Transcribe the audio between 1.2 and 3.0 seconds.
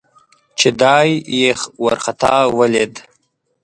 یې ورخطا ولید.